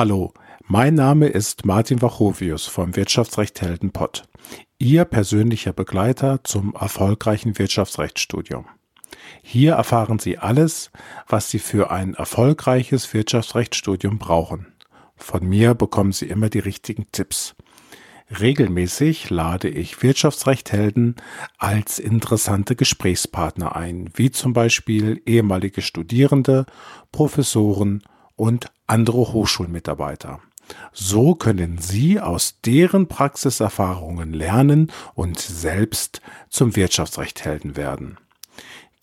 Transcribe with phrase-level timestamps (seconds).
[0.00, 0.32] Hallo,
[0.66, 4.22] mein Name ist Martin Wachovius vom Wirtschaftsrecht Heldenpott,
[4.78, 8.64] Ihr persönlicher Begleiter zum erfolgreichen Wirtschaftsrechtsstudium.
[9.42, 10.90] Hier erfahren Sie alles,
[11.28, 14.72] was Sie für ein erfolgreiches Wirtschaftsrechtsstudium brauchen.
[15.16, 17.54] Von mir bekommen Sie immer die richtigen Tipps.
[18.40, 21.16] Regelmäßig lade ich Wirtschaftsrechthelden
[21.58, 26.64] als interessante Gesprächspartner ein, wie zum Beispiel ehemalige Studierende,
[27.12, 28.02] Professoren
[28.34, 30.40] und andere Hochschulmitarbeiter.
[30.92, 38.18] So können Sie aus deren Praxiserfahrungen lernen und selbst zum Wirtschaftsrechthelden werden.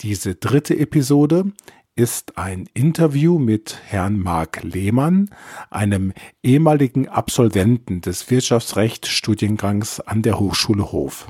[0.01, 1.51] Diese dritte Episode
[1.95, 5.31] ist ein Interview mit Herrn Marc Lehmann,
[5.71, 6.13] einem
[6.43, 11.27] ehemaligen Absolventen des Wirtschaftsrechtsstudiengangs an der Hochschule Hof.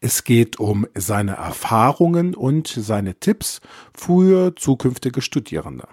[0.00, 3.62] Es geht um seine Erfahrungen und seine Tipps
[3.94, 5.88] für zukünftige Studierende.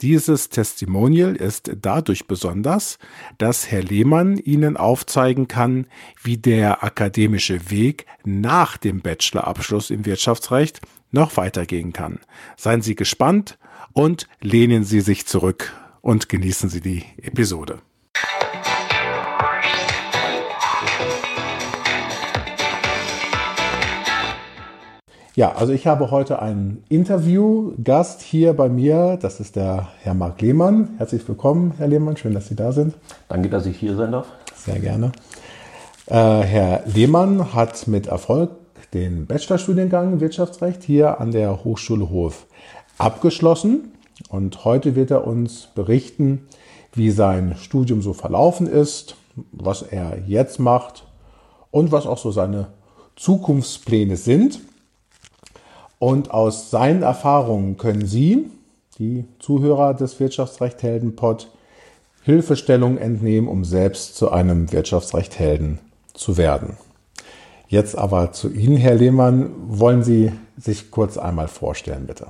[0.00, 2.98] Dieses Testimonial ist dadurch besonders,
[3.38, 5.88] dass Herr Lehmann Ihnen aufzeigen kann,
[6.22, 12.20] wie der akademische Weg nach dem Bachelorabschluss im Wirtschaftsrecht noch weitergehen kann.
[12.56, 13.58] Seien Sie gespannt
[13.92, 17.80] und lehnen Sie sich zurück und genießen Sie die Episode.
[25.38, 29.16] Ja, also ich habe heute einen Interviewgast hier bei mir.
[29.22, 30.96] Das ist der Herr Marc Lehmann.
[30.98, 32.16] Herzlich willkommen, Herr Lehmann.
[32.16, 32.94] Schön, dass Sie da sind.
[33.28, 34.26] Danke, dass ich hier sein darf.
[34.56, 35.12] Sehr gerne.
[36.06, 38.50] Äh, Herr Lehmann hat mit Erfolg
[38.92, 42.46] den Bachelorstudiengang Wirtschaftsrecht hier an der Hochschule Hof
[42.98, 43.92] abgeschlossen.
[44.30, 46.48] Und heute wird er uns berichten,
[46.94, 49.14] wie sein Studium so verlaufen ist,
[49.52, 51.04] was er jetzt macht
[51.70, 52.72] und was auch so seine
[53.14, 54.58] Zukunftspläne sind.
[55.98, 58.50] Und aus seinen Erfahrungen können Sie,
[58.98, 61.50] die Zuhörer des Wirtschaftsrecht Heldenpod,
[62.22, 65.78] Hilfestellung entnehmen, um selbst zu einem Wirtschaftsrecht Helden
[66.14, 66.76] zu werden.
[67.68, 69.50] Jetzt aber zu Ihnen, Herr Lehmann.
[69.66, 72.28] Wollen Sie sich kurz einmal vorstellen, bitte?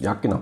[0.00, 0.40] Ja, genau.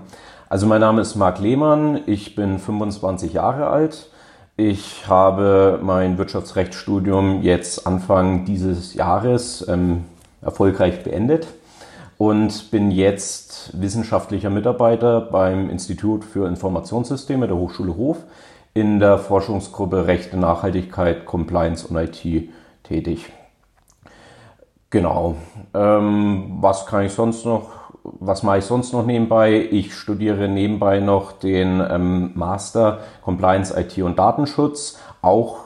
[0.49, 2.01] Also mein Name ist Marc Lehmann.
[2.05, 4.09] Ich bin 25 Jahre alt.
[4.57, 10.05] Ich habe mein Wirtschaftsrechtsstudium jetzt Anfang dieses Jahres ähm,
[10.41, 11.47] erfolgreich beendet
[12.21, 18.17] und bin jetzt wissenschaftlicher Mitarbeiter beim Institut für Informationssysteme der Hochschule Hof
[18.75, 22.47] in der Forschungsgruppe Rechte, Nachhaltigkeit, Compliance und IT
[22.83, 23.31] tätig.
[24.91, 25.33] Genau.
[25.73, 27.71] Ähm, was kann ich sonst noch?
[28.03, 29.67] Was mache ich sonst noch nebenbei?
[29.71, 35.57] Ich studiere nebenbei noch den ähm, Master Compliance, IT und Datenschutz, auch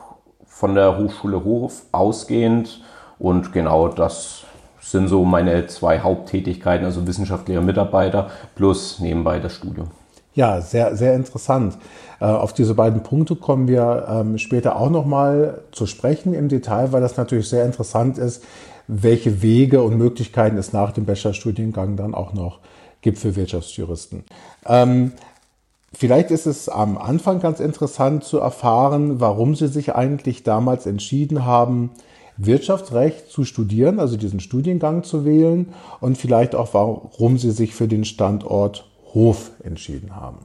[0.46, 2.82] von der Hochschule Hof ausgehend.
[3.20, 4.45] Und genau das
[4.91, 9.88] sind so meine zwei Haupttätigkeiten, also wissenschaftlicher Mitarbeiter plus nebenbei das Studium.
[10.35, 11.78] Ja, sehr, sehr interessant.
[12.19, 16.91] Äh, auf diese beiden Punkte kommen wir ähm, später auch nochmal zu sprechen im Detail,
[16.91, 18.44] weil das natürlich sehr interessant ist,
[18.88, 22.59] welche Wege und Möglichkeiten es nach dem Bachelorstudiengang dann auch noch
[23.02, 24.23] gibt für Wirtschaftsjuristen.
[24.66, 25.13] Ähm,
[25.94, 31.46] vielleicht ist es am Anfang ganz interessant zu erfahren, warum Sie sich eigentlich damals entschieden
[31.46, 31.91] haben,
[32.38, 37.88] Wirtschaftsrecht zu studieren, also diesen Studiengang zu wählen und vielleicht auch, warum Sie sich für
[37.88, 40.40] den Standort Hof entschieden haben.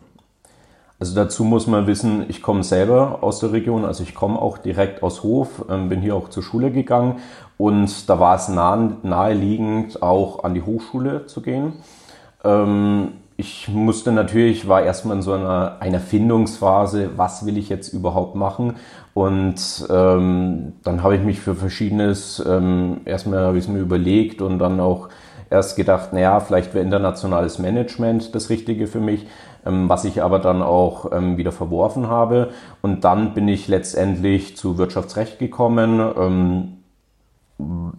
[1.01, 4.59] Also dazu muss man wissen, ich komme selber aus der Region, also ich komme auch
[4.59, 7.21] direkt aus Hof, ähm, bin hier auch zur Schule gegangen
[7.57, 11.73] und da war es nahe, naheliegend, auch an die Hochschule zu gehen.
[12.45, 17.93] Ähm, ich musste natürlich, war erstmal in so einer, einer Findungsphase, was will ich jetzt
[17.93, 18.77] überhaupt machen
[19.15, 24.41] und ähm, dann habe ich mich für verschiedenes, ähm, erstmal habe ich es mir überlegt
[24.41, 25.09] und dann auch
[25.51, 29.27] erst gedacht, naja, vielleicht wäre internationales Management das Richtige für mich,
[29.67, 32.51] ähm, was ich aber dann auch ähm, wieder verworfen habe.
[32.83, 36.01] Und dann bin ich letztendlich zu Wirtschaftsrecht gekommen.
[36.17, 36.77] Ähm,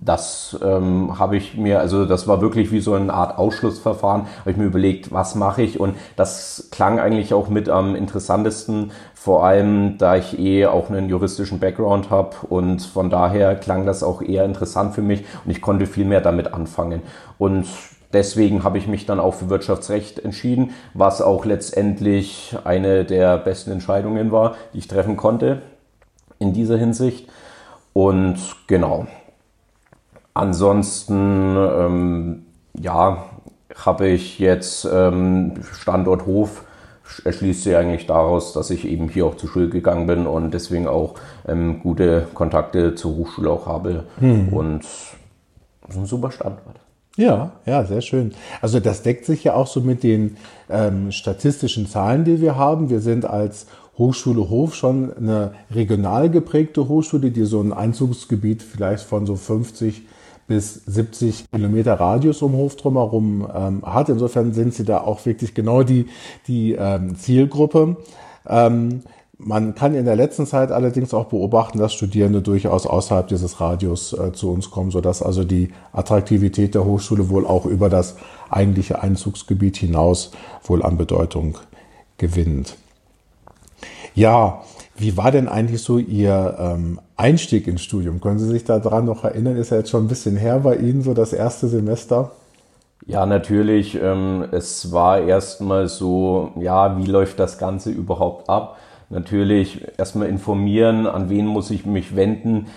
[0.01, 4.51] das ähm, habe ich mir, also das war wirklich wie so eine Art Ausschlussverfahren, habe
[4.51, 5.79] ich mir überlegt, was mache ich?
[5.79, 11.07] Und das klang eigentlich auch mit am interessantesten, vor allem da ich eh auch einen
[11.09, 15.23] juristischen Background habe und von daher klang das auch eher interessant für mich.
[15.45, 17.01] Und ich konnte viel mehr damit anfangen.
[17.37, 17.67] Und
[18.13, 23.71] deswegen habe ich mich dann auch für Wirtschaftsrecht entschieden, was auch letztendlich eine der besten
[23.71, 25.61] Entscheidungen war, die ich treffen konnte
[26.39, 27.29] in dieser Hinsicht.
[27.93, 28.37] Und
[28.67, 29.05] genau,
[30.33, 32.45] Ansonsten, ähm,
[32.79, 33.25] ja,
[33.75, 36.63] habe ich jetzt ähm, Standort Hof
[37.25, 40.87] erschließt sich eigentlich daraus, dass ich eben hier auch zur Schule gegangen bin und deswegen
[40.87, 41.15] auch
[41.47, 44.49] ähm, gute Kontakte zur Hochschule auch habe hm.
[44.53, 44.85] und
[45.89, 46.79] so ein super Standort.
[47.17, 48.33] Ja, ja, sehr schön.
[48.61, 50.37] Also das deckt sich ja auch so mit den
[50.69, 52.89] ähm, statistischen Zahlen, die wir haben.
[52.89, 53.67] Wir sind als
[53.97, 60.03] Hochschule Hof schon eine regional geprägte Hochschule, die so ein Einzugsgebiet vielleicht von so 50
[60.51, 64.09] bis 70 Kilometer Radius um Hof drumherum ähm, hat.
[64.09, 66.07] Insofern sind sie da auch wirklich genau die,
[66.45, 67.95] die ähm, Zielgruppe.
[68.45, 69.03] Ähm,
[69.37, 74.11] man kann in der letzten Zeit allerdings auch beobachten, dass Studierende durchaus außerhalb dieses Radius
[74.11, 78.17] äh, zu uns kommen, sodass also die Attraktivität der Hochschule wohl auch über das
[78.49, 80.31] eigentliche Einzugsgebiet hinaus
[80.65, 81.59] wohl an Bedeutung
[82.17, 82.75] gewinnt.
[84.15, 84.63] Ja,
[84.97, 88.19] wie war denn eigentlich so Ihr ähm, Einstieg ins Studium?
[88.19, 89.55] Können Sie sich daran noch erinnern?
[89.55, 92.31] Ist ja jetzt schon ein bisschen her bei Ihnen, so das erste Semester?
[93.05, 93.95] Ja, natürlich.
[94.01, 98.77] Ähm, es war erstmal so, ja, wie läuft das Ganze überhaupt ab?
[99.09, 102.67] Natürlich erstmal informieren, an wen muss ich mich wenden.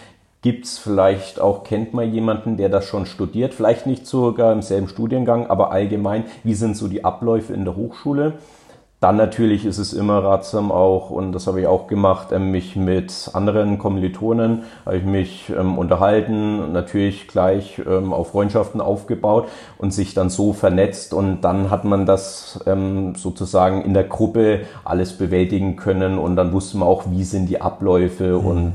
[0.42, 3.54] Gibt es vielleicht auch, kennt man jemanden, der das schon studiert?
[3.54, 7.76] Vielleicht nicht sogar im selben Studiengang, aber allgemein, wie sind so die Abläufe in der
[7.76, 8.34] Hochschule?
[9.04, 12.74] Dann natürlich ist es immer ratsam auch, und das habe ich auch gemacht, ähm, mich
[12.74, 19.92] mit anderen Kommilitonen, habe ich mich ähm, unterhalten, natürlich gleich ähm, auf Freundschaften aufgebaut und
[19.92, 25.18] sich dann so vernetzt und dann hat man das ähm, sozusagen in der Gruppe alles
[25.18, 28.46] bewältigen können und dann wusste man auch, wie sind die Abläufe mhm.
[28.46, 28.72] und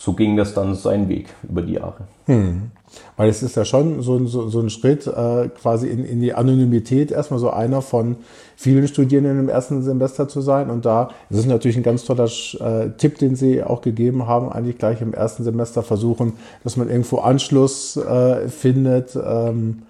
[0.00, 2.04] so ging das dann seinen Weg über die Jahre.
[2.28, 2.70] Mhm.
[3.16, 6.34] Weil es ist ja schon so, so, so ein Schritt äh, quasi in, in die
[6.34, 8.14] Anonymität, erstmal so einer von
[8.54, 10.70] vielen Studierenden im ersten Semester zu sein.
[10.70, 12.30] Und da ist natürlich ein ganz toller
[12.60, 16.88] äh, Tipp, den Sie auch gegeben haben, eigentlich gleich im ersten Semester versuchen, dass man
[16.88, 19.82] irgendwo Anschluss äh, findet ähm,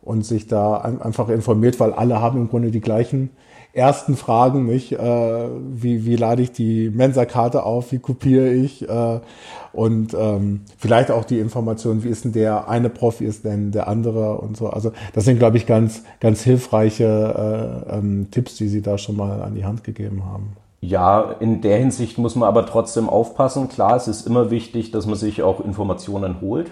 [0.00, 3.30] und sich da ein, einfach informiert, weil alle haben im Grunde die gleichen
[3.76, 4.92] ersten Fragen, nicht?
[4.92, 7.92] Äh, wie, wie lade ich die Mensa-Karte auf?
[7.92, 8.88] Wie kopiere ich?
[8.88, 9.20] Äh,
[9.72, 13.72] und ähm, vielleicht auch die Information, wie ist denn der eine Prof, wie ist denn
[13.72, 14.70] der andere und so.
[14.70, 19.16] Also das sind, glaube ich, ganz, ganz hilfreiche äh, ähm, Tipps, die Sie da schon
[19.16, 20.56] mal an die Hand gegeben haben.
[20.80, 23.68] Ja, in der Hinsicht muss man aber trotzdem aufpassen.
[23.68, 26.70] Klar, es ist immer wichtig, dass man sich auch Informationen holt.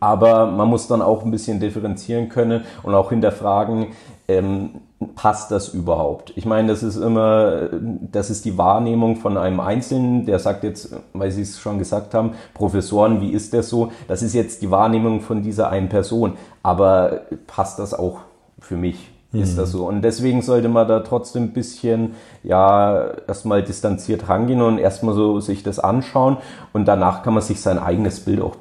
[0.00, 3.88] Aber man muss dann auch ein bisschen differenzieren können und auch hinterfragen,
[4.28, 4.70] ähm,
[5.14, 6.32] passt das überhaupt?
[6.36, 7.68] Ich meine, das ist immer,
[8.10, 12.14] das ist die Wahrnehmung von einem Einzelnen, der sagt jetzt, weil Sie es schon gesagt
[12.14, 13.92] haben, Professoren, wie ist das so?
[14.08, 16.34] Das ist jetzt die Wahrnehmung von dieser einen Person.
[16.62, 18.20] Aber passt das auch
[18.58, 19.10] für mich?
[19.34, 19.78] Ist das mhm.
[19.78, 19.88] so?
[19.88, 25.40] Und deswegen sollte man da trotzdem ein bisschen, ja, erstmal distanziert rangehen und erstmal so
[25.40, 26.36] sich das anschauen
[26.72, 28.56] und danach kann man sich sein eigenes Bild auch,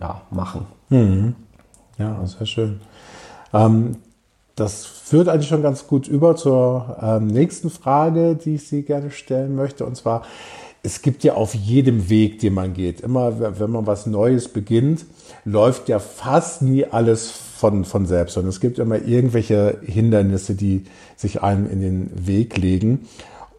[0.00, 0.66] ja, machen.
[0.90, 1.34] Mhm.
[1.98, 2.80] Ja, sehr schön.
[3.54, 3.96] Ähm,
[4.62, 9.10] das führt eigentlich schon ganz gut über zur ähm, nächsten Frage, die ich Sie gerne
[9.10, 9.84] stellen möchte.
[9.84, 10.22] Und zwar,
[10.82, 15.04] es gibt ja auf jedem Weg, den man geht, immer wenn man was Neues beginnt,
[15.44, 20.84] läuft ja fast nie alles von, von selbst, sondern es gibt immer irgendwelche Hindernisse, die
[21.16, 23.06] sich einem in den Weg legen.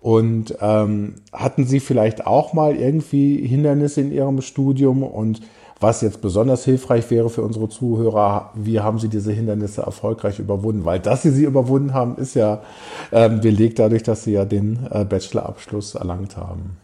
[0.01, 5.41] Und ähm, hatten Sie vielleicht auch mal irgendwie Hindernisse in Ihrem Studium und
[5.83, 10.85] was jetzt besonders hilfreich wäre für unsere Zuhörer, wie haben sie diese Hindernisse erfolgreich überwunden?
[10.85, 12.61] Weil dass sie sie überwunden haben, ist ja
[13.11, 16.77] ähm, belegt dadurch, dass sie ja den äh, Bachelorabschluss erlangt haben.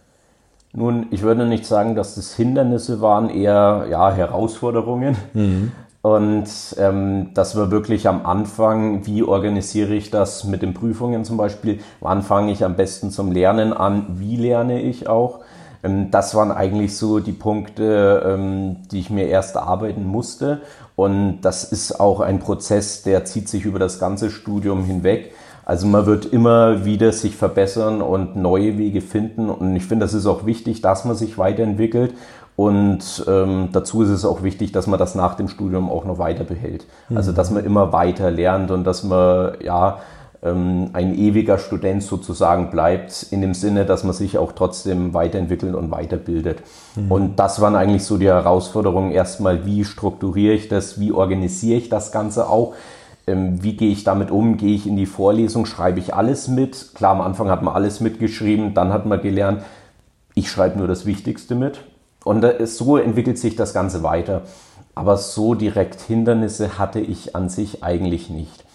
[0.73, 5.17] Nun, ich würde nicht sagen, dass das Hindernisse waren, eher ja, Herausforderungen.
[5.33, 5.71] Mhm.
[6.01, 6.47] Und
[6.77, 11.79] ähm, das war wirklich am Anfang, wie organisiere ich das mit den Prüfungen zum Beispiel?
[11.99, 14.05] Wann fange ich am besten zum Lernen an?
[14.19, 15.39] Wie lerne ich auch?
[15.83, 20.61] Ähm, das waren eigentlich so die Punkte, ähm, die ich mir erst erarbeiten musste.
[20.95, 25.33] Und das ist auch ein Prozess, der zieht sich über das ganze Studium hinweg.
[25.65, 29.49] Also man wird immer wieder sich verbessern und neue Wege finden.
[29.49, 32.15] Und ich finde, das ist auch wichtig, dass man sich weiterentwickelt.
[32.55, 36.17] Und ähm, dazu ist es auch wichtig, dass man das nach dem Studium auch noch
[36.17, 36.85] weiter behält.
[37.13, 39.99] Also dass man immer weiter lernt und dass man ja
[40.41, 45.91] ein ewiger Student sozusagen bleibt, in dem Sinne, dass man sich auch trotzdem weiterentwickelt und
[45.91, 46.59] weiterbildet.
[46.95, 47.11] Mhm.
[47.11, 49.11] Und das waren eigentlich so die Herausforderungen.
[49.11, 52.73] Erstmal, wie strukturiere ich das, wie organisiere ich das Ganze auch?
[53.27, 54.55] Ähm, wie gehe ich damit um?
[54.55, 55.65] Gehe ich in die Vorlesung?
[55.65, 56.91] Schreibe ich alles mit?
[56.95, 59.63] Klar, am Anfang hat man alles mitgeschrieben, dann hat man gelernt,
[60.35, 61.81] ich schreibe nur das Wichtigste mit.
[62.23, 64.43] Und so entwickelt sich das Ganze weiter.
[64.95, 68.65] Aber so direkt Hindernisse hatte ich an sich eigentlich nicht.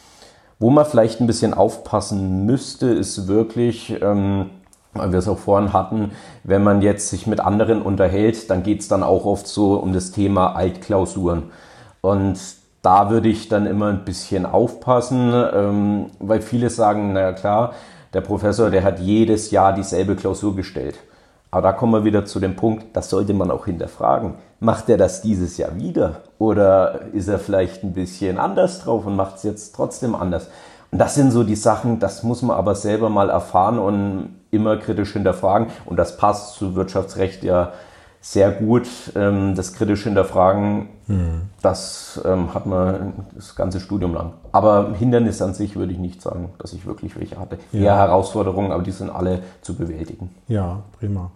[0.59, 4.51] Wo man vielleicht ein bisschen aufpassen müsste, ist wirklich, ähm,
[4.93, 6.13] weil wir es auch vorhin hatten,
[6.45, 9.93] wenn man jetzt sich mit anderen unterhält, dann geht es dann auch oft so um
[9.93, 11.45] das Thema Altklausuren.
[12.01, 12.39] Und
[12.83, 17.73] da würde ich dann immer ein bisschen aufpassen, ähm, weil viele sagen, naja klar,
[18.13, 20.99] der Professor, der hat jedes Jahr dieselbe Klausur gestellt.
[21.55, 24.35] Aber da kommen wir wieder zu dem Punkt, das sollte man auch hinterfragen.
[24.59, 26.23] Macht er das dieses Jahr wieder?
[26.39, 30.49] Oder ist er vielleicht ein bisschen anders drauf und macht es jetzt trotzdem anders?
[30.91, 35.13] das sind so die Sachen, das muss man aber selber mal erfahren und immer kritisch
[35.13, 35.69] hinterfragen.
[35.87, 37.73] Und das passt zu Wirtschaftsrecht ja
[38.25, 38.89] sehr gut.
[39.15, 41.43] Ähm, das kritisch hinterfragen, mhm.
[41.61, 44.33] das ähm, hat man das ganze Studium lang.
[44.51, 47.59] Aber Hindernis an sich würde ich nicht sagen, dass ich wirklich welche hatte.
[47.73, 47.81] Ja.
[47.81, 50.31] Eher Herausforderungen, aber die sind alle zu bewältigen.
[50.49, 51.33] Ja, prima.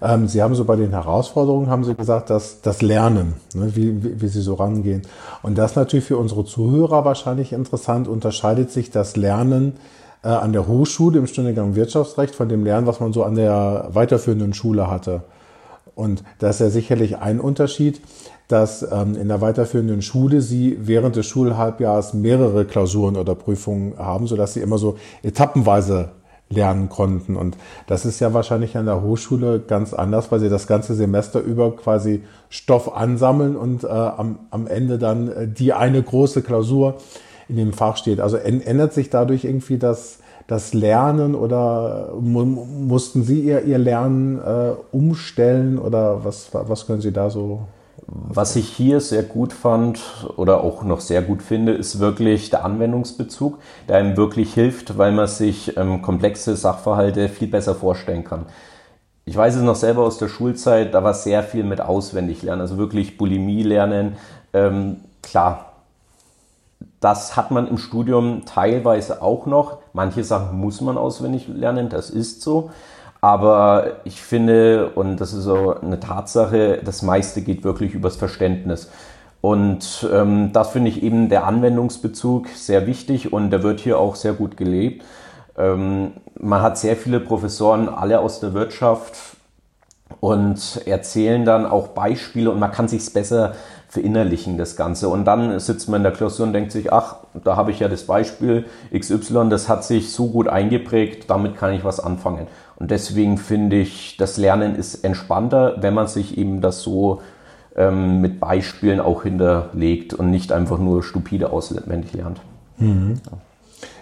[0.00, 4.02] Ähm, Sie haben so bei den Herausforderungen, haben Sie gesagt, dass das Lernen, ne, wie,
[4.02, 5.02] wie, wie Sie so rangehen.
[5.42, 8.08] Und das natürlich für unsere Zuhörer wahrscheinlich interessant.
[8.08, 9.74] Unterscheidet sich das Lernen
[10.22, 13.88] äh, an der Hochschule im Studiengang Wirtschaftsrecht von dem Lernen, was man so an der
[13.90, 15.20] weiterführenden Schule hatte?
[15.94, 18.00] Und da ist ja sicherlich ein Unterschied,
[18.48, 24.26] dass ähm, in der weiterführenden Schule Sie während des Schulhalbjahres mehrere Klausuren oder Prüfungen haben,
[24.26, 26.10] sodass Sie immer so etappenweise
[26.50, 27.36] lernen konnten.
[27.36, 27.56] Und
[27.86, 31.74] das ist ja wahrscheinlich an der Hochschule ganz anders, weil sie das ganze Semester über
[31.76, 36.96] quasi Stoff ansammeln und äh, am, am Ende dann äh, die eine große Klausur
[37.48, 38.20] in dem Fach steht.
[38.20, 40.18] Also ändert sich dadurch irgendwie das,
[40.50, 47.00] das Lernen oder mu mussten Sie Ihr, Ihr Lernen äh, umstellen oder was, was können
[47.00, 47.60] Sie da so
[48.12, 50.00] was ich hier sehr gut fand
[50.36, 55.12] oder auch noch sehr gut finde, ist wirklich der Anwendungsbezug, der einem wirklich hilft, weil
[55.12, 58.46] man sich ähm, komplexe Sachverhalte viel besser vorstellen kann.
[59.26, 62.62] Ich weiß es noch selber aus der Schulzeit, da war sehr viel mit auswendig lernen,
[62.62, 64.16] also wirklich Bulimie lernen.
[64.52, 65.69] Ähm, klar,
[67.00, 69.78] das hat man im Studium teilweise auch noch.
[69.92, 72.70] Manche Sachen muss man auswendig lernen, das ist so.
[73.22, 78.90] Aber ich finde, und das ist so eine Tatsache, das meiste geht wirklich übers Verständnis.
[79.40, 84.14] Und ähm, das finde ich eben der Anwendungsbezug sehr wichtig und der wird hier auch
[84.14, 85.04] sehr gut gelebt.
[85.56, 89.14] Ähm, man hat sehr viele Professoren, alle aus der Wirtschaft
[90.20, 93.54] und erzählen dann auch Beispiele und man kann sich besser
[93.90, 95.08] verinnerlichen, das Ganze.
[95.08, 97.88] Und dann sitzt man in der Klausur und denkt sich, ach, da habe ich ja
[97.88, 98.66] das Beispiel
[98.96, 102.46] XY, das hat sich so gut eingeprägt, damit kann ich was anfangen.
[102.76, 107.20] Und deswegen finde ich, das Lernen ist entspannter, wenn man sich eben das so
[107.74, 112.40] ähm, mit Beispielen auch hinterlegt und nicht einfach nur stupide auswendig lernt.
[112.78, 113.20] Mhm.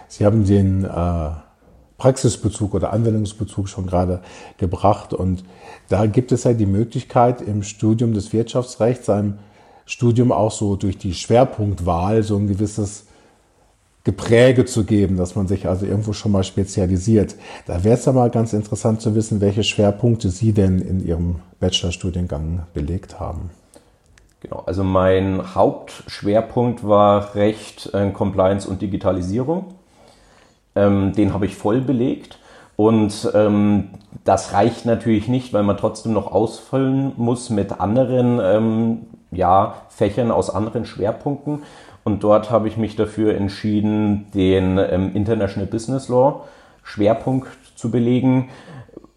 [0.07, 1.29] Sie haben den äh,
[1.97, 4.21] Praxisbezug oder Anwendungsbezug schon gerade
[4.57, 5.43] gebracht und
[5.89, 9.39] da gibt es ja die Möglichkeit im Studium des Wirtschaftsrechts, seinem
[9.89, 13.07] Studium auch so durch die Schwerpunktwahl so ein gewisses
[14.03, 17.35] Gepräge zu geben, dass man sich also irgendwo schon mal spezialisiert.
[17.65, 21.37] Da wäre es ja mal ganz interessant zu wissen, welche Schwerpunkte Sie denn in Ihrem
[21.59, 23.49] Bachelorstudiengang belegt haben.
[24.41, 29.73] Genau, also mein Hauptschwerpunkt war Recht, äh, Compliance und Digitalisierung.
[30.75, 32.37] Ähm, den habe ich voll belegt.
[32.75, 33.89] Und ähm,
[34.23, 38.99] das reicht natürlich nicht, weil man trotzdem noch ausfüllen muss mit anderen ähm,
[39.31, 41.63] ja, Fächern aus anderen Schwerpunkten.
[42.03, 46.45] Und dort habe ich mich dafür entschieden, den ähm, International Business Law
[46.83, 48.49] Schwerpunkt zu belegen,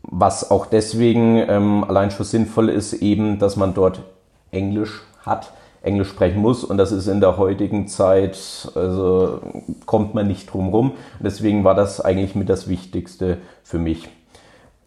[0.02, 4.02] was auch deswegen ähm, allein schon sinnvoll ist, eben, dass man dort
[4.50, 8.36] Englisch hat, Englisch sprechen muss und das ist in der heutigen Zeit,
[8.74, 9.40] also
[9.86, 10.92] kommt man nicht drum rum.
[11.18, 14.08] Deswegen war das eigentlich mit das Wichtigste für mich.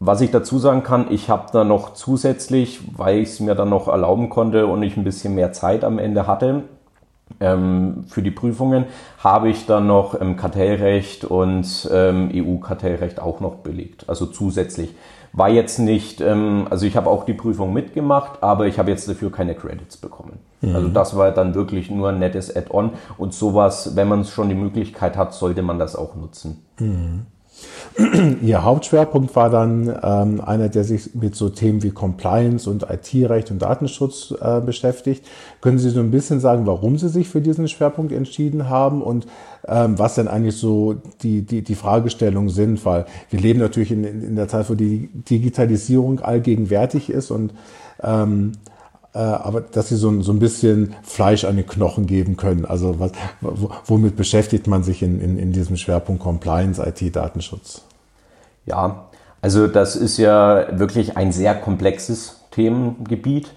[0.05, 3.69] Was ich dazu sagen kann, ich habe da noch zusätzlich, weil ich es mir dann
[3.69, 6.61] noch erlauben konnte und ich ein bisschen mehr Zeit am Ende hatte,
[7.39, 8.85] ähm, für die Prüfungen
[9.17, 14.93] habe ich dann noch ähm, Kartellrecht und ähm, EU-Kartellrecht auch noch belegt, also zusätzlich.
[15.33, 19.09] War jetzt nicht, ähm, also ich habe auch die Prüfung mitgemacht, aber ich habe jetzt
[19.09, 20.37] dafür keine Credits bekommen.
[20.61, 20.75] Mhm.
[20.75, 24.55] Also das war dann wirklich nur ein nettes Add-on und sowas, wenn man schon die
[24.55, 26.63] Möglichkeit hat, sollte man das auch nutzen.
[26.79, 27.25] Mhm.
[28.41, 33.51] Ihr Hauptschwerpunkt war dann ähm, einer, der sich mit so Themen wie Compliance und IT-Recht
[33.51, 35.25] und Datenschutz äh, beschäftigt.
[35.61, 39.27] Können Sie so ein bisschen sagen, warum Sie sich für diesen Schwerpunkt entschieden haben und
[39.67, 42.85] ähm, was denn eigentlich so die, die, die Fragestellungen sind?
[42.85, 47.53] Weil wir leben natürlich in, in der Zeit, wo die Digitalisierung allgegenwärtig ist und
[48.03, 48.74] ähm, äh,
[49.19, 52.65] aber dass sie so, so ein bisschen Fleisch an den Knochen geben können.
[52.65, 53.11] Also was,
[53.85, 57.81] womit beschäftigt man sich in, in, in diesem Schwerpunkt Compliance, IT, Datenschutz?
[58.65, 59.05] Ja,
[59.41, 63.47] also das ist ja wirklich ein sehr komplexes Themengebiet.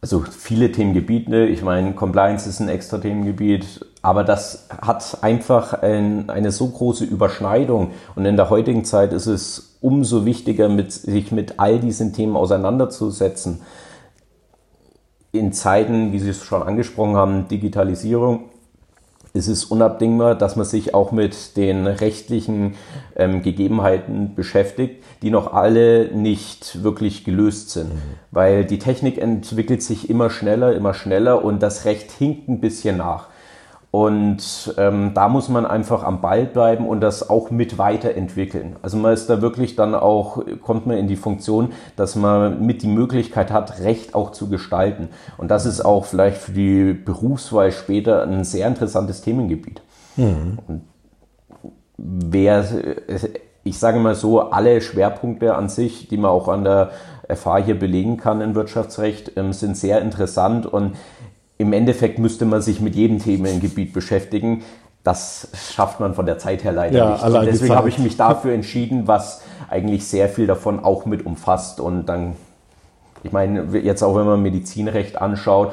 [0.00, 1.44] Also viele Themengebiete.
[1.46, 7.04] Ich meine, Compliance ist ein extra Themengebiet, aber das hat einfach ein, eine so große
[7.04, 7.90] Überschneidung.
[8.14, 12.36] Und in der heutigen Zeit ist es umso wichtiger, mit, sich mit all diesen Themen
[12.36, 13.60] auseinanderzusetzen
[15.34, 18.44] in Zeiten, wie Sie es schon angesprochen haben, Digitalisierung,
[19.32, 22.74] ist es unabdingbar, dass man sich auch mit den rechtlichen
[23.16, 27.92] ähm, Gegebenheiten beschäftigt, die noch alle nicht wirklich gelöst sind.
[27.94, 27.98] Mhm.
[28.30, 32.98] Weil die Technik entwickelt sich immer schneller, immer schneller und das Recht hinkt ein bisschen
[32.98, 33.26] nach.
[33.94, 38.74] Und ähm, da muss man einfach am Ball bleiben und das auch mit weiterentwickeln.
[38.82, 42.82] Also man ist da wirklich dann auch, kommt man in die Funktion, dass man mit
[42.82, 45.10] die Möglichkeit hat, Recht auch zu gestalten.
[45.38, 49.80] Und das ist auch vielleicht für die Berufswahl später ein sehr interessantes Themengebiet.
[50.16, 50.58] Mhm.
[50.66, 50.80] Und
[51.96, 52.64] wer,
[53.62, 56.90] ich sage mal so, alle Schwerpunkte an sich, die man auch an der
[57.32, 60.96] FH hier belegen kann in Wirtschaftsrecht, ähm, sind sehr interessant und
[61.58, 64.62] im Endeffekt müsste man sich mit jedem Themengebiet beschäftigen.
[65.02, 67.22] Das schafft man von der Zeit her leider ja, nicht.
[67.22, 71.80] Und deswegen habe ich mich dafür entschieden, was eigentlich sehr viel davon auch mit umfasst.
[71.80, 72.34] Und dann,
[73.22, 75.72] ich meine, jetzt auch wenn man Medizinrecht anschaut,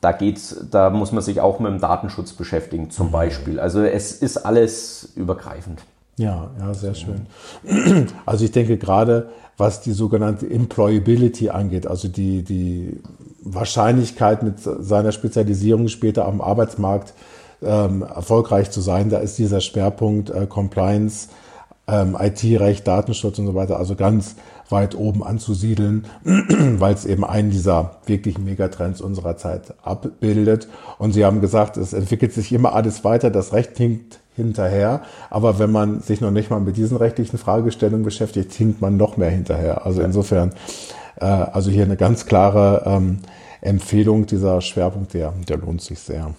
[0.00, 3.12] da geht's, da muss man sich auch mit dem Datenschutz beschäftigen, zum mhm.
[3.12, 3.60] Beispiel.
[3.60, 5.82] Also es ist alles übergreifend.
[6.16, 7.26] Ja, ja, sehr schön.
[8.26, 13.00] Also ich denke gerade, was die sogenannte Employability angeht, also die, die
[13.42, 17.12] Wahrscheinlichkeit mit seiner Spezialisierung später am Arbeitsmarkt
[17.62, 21.28] ähm, erfolgreich zu sein, da ist dieser Schwerpunkt äh, Compliance,
[21.86, 24.36] ähm, IT-Recht, Datenschutz und so weiter, also ganz
[24.68, 30.68] weit oben anzusiedeln, weil es eben einen dieser wirklichen Megatrends unserer Zeit abbildet.
[30.98, 35.58] Und Sie haben gesagt, es entwickelt sich immer alles weiter, das Recht hinkt hinterher, aber
[35.58, 39.28] wenn man sich noch nicht mal mit diesen rechtlichen Fragestellungen beschäftigt, hinkt man noch mehr
[39.28, 39.84] hinterher.
[39.84, 40.52] Also insofern,
[41.16, 43.18] äh, also hier eine ganz klare ähm,
[43.60, 46.34] Empfehlung, dieser Schwerpunkt, der, der lohnt sich sehr.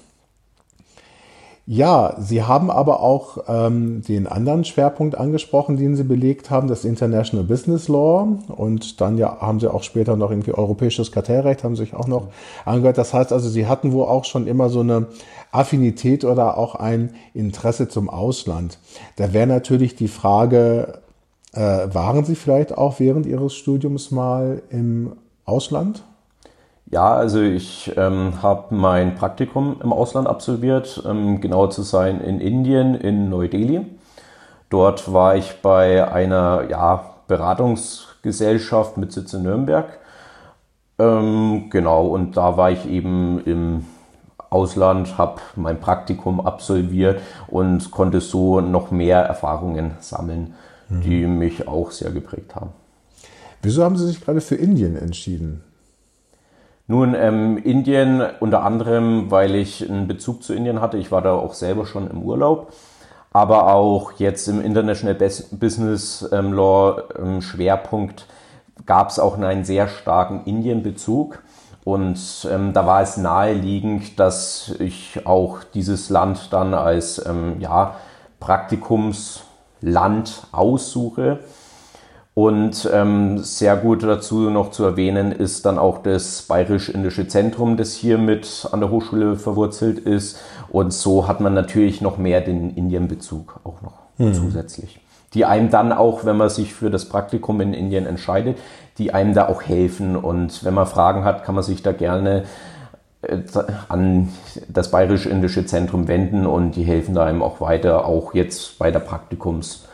[1.65, 6.84] Ja, Sie haben aber auch ähm, den anderen Schwerpunkt angesprochen, den Sie belegt haben, das
[6.84, 8.38] International Business Law.
[8.50, 12.08] Und dann ja haben Sie auch später noch irgendwie europäisches Kartellrecht, haben Sie sich auch
[12.08, 12.27] noch
[12.65, 12.98] angehört.
[12.98, 15.08] Das heißt also, Sie hatten wohl auch schon immer so eine
[15.53, 18.77] Affinität oder auch ein Interesse zum Ausland.
[19.15, 21.00] Da wäre natürlich die Frage,
[21.54, 26.04] äh, waren Sie vielleicht auch während Ihres Studiums mal im Ausland?
[26.92, 32.40] Ja, also ich ähm, habe mein Praktikum im Ausland absolviert, ähm, genauer zu sein in
[32.40, 33.86] Indien, in Neu-Delhi.
[34.70, 39.86] Dort war ich bei einer ja, Beratungsgesellschaft mit Sitz in Nürnberg.
[41.00, 43.86] Ähm, genau, und da war ich eben im
[44.50, 50.54] Ausland, habe mein Praktikum absolviert und konnte so noch mehr Erfahrungen sammeln,
[50.89, 51.02] mhm.
[51.02, 52.72] die mich auch sehr geprägt haben.
[53.62, 55.63] Wieso haben Sie sich gerade für Indien entschieden?
[56.88, 60.98] Nun, ähm, Indien unter anderem, weil ich einen Bezug zu Indien hatte.
[60.98, 62.74] Ich war da auch selber schon im Urlaub.
[63.32, 68.28] Aber auch jetzt im International Business ähm, Law ähm, Schwerpunkt
[68.86, 71.41] gab es auch einen sehr starken Indien-Bezug.
[71.84, 77.96] Und ähm, da war es naheliegend, dass ich auch dieses Land dann als ähm, ja,
[79.84, 81.39] Praktikumsland aussuche.
[82.36, 87.93] Und ähm, sehr gut dazu noch zu erwähnen ist dann auch das Bayerisch-Indische Zentrum, das
[87.93, 90.39] hier mit an der Hochschule verwurzelt ist.
[90.69, 94.34] Und so hat man natürlich noch mehr den Indien-Bezug auch noch mhm.
[94.34, 95.00] zusätzlich.
[95.36, 98.58] Die einem dann auch, wenn man sich für das Praktikum in Indien entscheidet,
[98.98, 100.15] die einem da auch helfen.
[100.15, 102.46] Und wenn man Fragen hat, kann man sich da gerne
[103.90, 104.30] an
[104.68, 109.00] das Bayerisch-Indische Zentrum wenden und die helfen da einem auch weiter, auch jetzt bei der
[109.00, 109.86] Praktikums-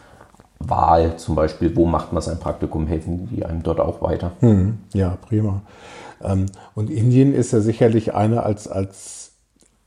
[0.59, 4.33] Wahl zum Beispiel, wo macht man sein Praktikum, helfen die einem dort auch weiter.
[4.41, 5.61] Hm, ja, prima.
[6.21, 9.31] Ähm, und Indien ist ja sicherlich eine als, als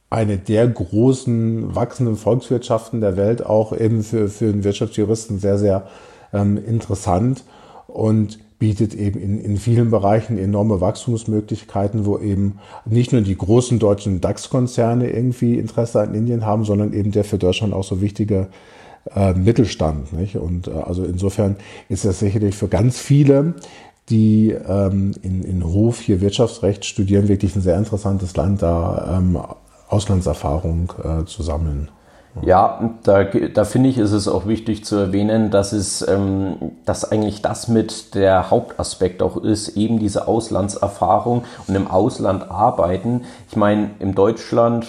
[0.09, 5.87] eine der großen wachsenden Volkswirtschaften der Welt auch eben für, für einen Wirtschaftsjuristen sehr, sehr
[6.33, 7.45] ähm, interessant
[7.87, 13.81] und bietet eben in, in vielen Bereichen enorme Wachstumsmöglichkeiten, wo eben nicht nur die großen
[13.81, 18.47] deutschen DAX-Konzerne irgendwie Interesse an Indien haben, sondern eben der für Deutschland auch so wichtige
[19.17, 20.13] äh, Mittelstand.
[20.13, 20.37] Nicht?
[20.37, 21.57] Und äh, also insofern
[21.89, 23.55] ist das sicherlich für ganz viele,
[24.09, 29.41] die ähm, in, in Hof hier Wirtschaftsrecht studieren, wirklich ein sehr interessantes Land, da ähm,
[29.89, 31.89] Auslandserfahrung äh, zu sammeln.
[32.41, 37.11] Ja, da, da finde ich, ist es auch wichtig zu erwähnen, dass es, ähm, dass
[37.11, 43.25] eigentlich das mit der Hauptaspekt auch ist, eben diese Auslandserfahrung und im Ausland arbeiten.
[43.51, 44.87] Ich meine, in Deutschland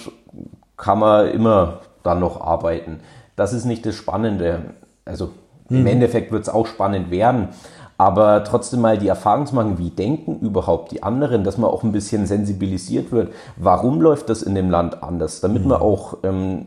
[0.78, 3.00] kann man immer dann noch arbeiten
[3.36, 4.74] das ist nicht das Spannende.
[5.04, 5.30] Also
[5.68, 5.78] mhm.
[5.78, 7.48] im Endeffekt wird es auch spannend werden.
[7.96, 11.84] Aber trotzdem mal die Erfahrung zu machen, wie denken überhaupt die anderen, dass man auch
[11.84, 13.32] ein bisschen sensibilisiert wird.
[13.56, 15.40] Warum läuft das in dem Land anders?
[15.40, 15.68] Damit mhm.
[15.68, 16.66] man auch ähm,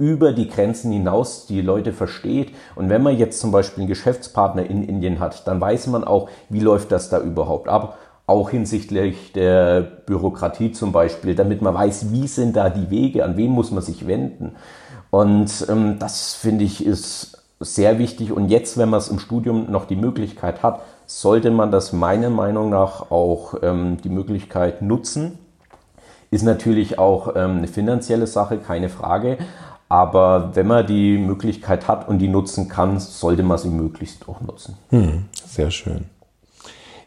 [0.00, 2.52] über die Grenzen hinaus die Leute versteht.
[2.74, 6.28] Und wenn man jetzt zum Beispiel einen Geschäftspartner in Indien hat, dann weiß man auch,
[6.48, 7.98] wie läuft das da überhaupt ab.
[8.26, 13.36] Auch hinsichtlich der Bürokratie zum Beispiel, damit man weiß, wie sind da die Wege, an
[13.36, 14.52] wen muss man sich wenden.
[15.10, 18.32] Und ähm, das finde ich ist sehr wichtig.
[18.32, 22.30] Und jetzt, wenn man es im Studium noch die Möglichkeit hat, sollte man das meiner
[22.30, 25.38] Meinung nach auch ähm, die Möglichkeit nutzen,
[26.30, 29.36] Ist natürlich auch ähm, eine finanzielle Sache, keine Frage.
[29.90, 34.40] Aber wenn man die Möglichkeit hat und die nutzen kann, sollte man sie möglichst auch
[34.40, 34.78] nutzen.
[34.90, 36.04] Hm, sehr schön.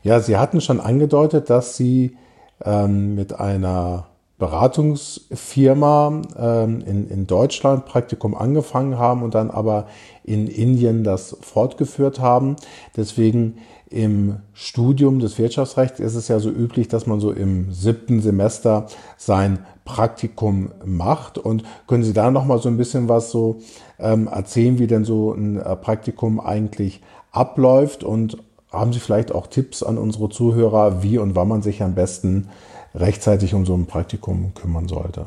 [0.04, 2.18] Ja, Sie hatten schon angedeutet, dass Sie
[2.64, 9.88] ähm, mit einer Beratungsfirma ähm, in, in Deutschland Praktikum angefangen haben und dann aber
[10.26, 12.58] in Indien das fortgeführt haben.
[12.98, 13.60] Deswegen
[13.94, 18.88] im Studium des Wirtschaftsrechts ist es ja so üblich, dass man so im siebten Semester
[19.18, 21.38] sein Praktikum macht.
[21.38, 23.58] Und können Sie da noch mal so ein bisschen was so
[24.00, 27.02] ähm, erzählen, wie denn so ein äh, Praktikum eigentlich
[27.32, 28.04] abläuft?
[28.04, 28.38] Und
[28.72, 32.50] haben Sie vielleicht auch Tipps an unsere Zuhörer, wie und wann man sich am besten
[32.96, 35.26] rechtzeitig um so ein Praktikum kümmern sollte?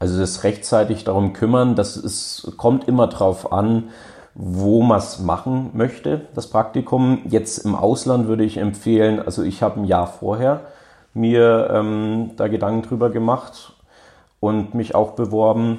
[0.00, 3.84] Also das rechtzeitig darum kümmern, das ist, kommt immer darauf an,
[4.34, 7.22] wo man es machen möchte, das Praktikum.
[7.28, 10.62] Jetzt im Ausland würde ich empfehlen, also ich habe ein Jahr vorher
[11.14, 13.72] mir ähm, da Gedanken drüber gemacht
[14.40, 15.78] und mich auch beworben.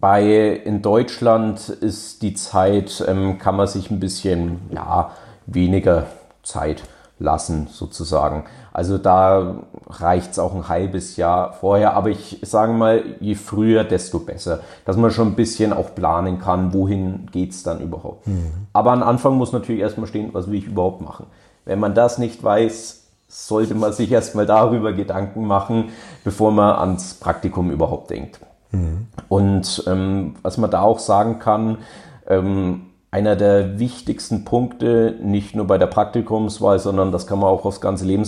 [0.00, 5.10] Bei in Deutschland ist die Zeit, ähm, kann man sich ein bisschen ja,
[5.46, 6.06] weniger
[6.44, 6.84] Zeit
[7.18, 8.44] lassen, sozusagen.
[8.72, 9.56] Also da
[9.88, 14.60] reicht es auch ein halbes Jahr vorher, aber ich sage mal, je früher, desto besser,
[14.84, 18.26] dass man schon ein bisschen auch planen kann, wohin geht es dann überhaupt.
[18.26, 18.52] Mhm.
[18.72, 21.26] Aber am Anfang muss natürlich erstmal stehen, was will ich überhaupt machen.
[21.64, 25.90] Wenn man das nicht weiß, sollte man sich erstmal darüber Gedanken machen,
[26.24, 28.40] bevor man ans Praktikum überhaupt denkt.
[28.70, 29.06] Mhm.
[29.28, 31.78] Und ähm, was man da auch sagen kann,
[32.26, 37.64] ähm, einer der wichtigsten Punkte, nicht nur bei der Praktikumswahl, sondern das kann man auch
[37.64, 38.24] aufs ganze Leben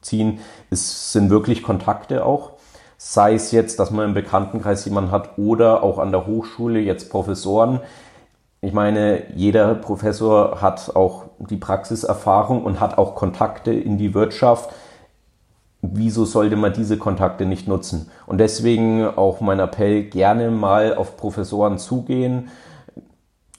[0.00, 0.38] ziehen,
[0.70, 2.52] ist, sind wirklich Kontakte auch.
[2.98, 7.10] Sei es jetzt, dass man im Bekanntenkreis jemanden hat oder auch an der Hochschule jetzt
[7.10, 7.80] Professoren.
[8.62, 14.70] Ich meine, jeder Professor hat auch die Praxiserfahrung und hat auch Kontakte in die Wirtschaft.
[15.82, 18.10] Wieso sollte man diese Kontakte nicht nutzen?
[18.26, 22.48] Und deswegen auch mein Appell, gerne mal auf Professoren zugehen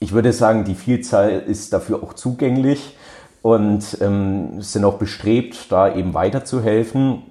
[0.00, 2.96] ich würde sagen, die Vielzahl ist dafür auch zugänglich
[3.42, 7.22] und ähm, sind auch bestrebt, da eben weiterzuhelfen